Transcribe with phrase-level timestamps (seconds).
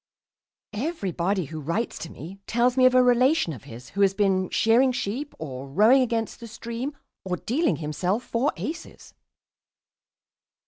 [0.73, 4.49] Everybody who writes to me tells me of a relation of his who has been
[4.49, 9.13] shearing sheep or rowing against the stream or dealing himself four aces.